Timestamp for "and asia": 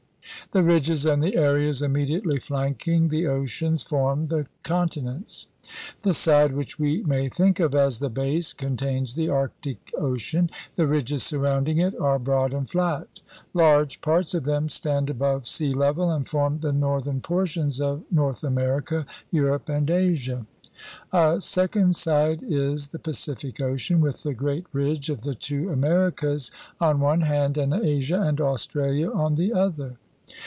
19.69-20.45, 27.57-28.19